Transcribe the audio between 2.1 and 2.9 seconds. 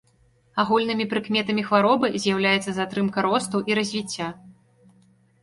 з'яўляецца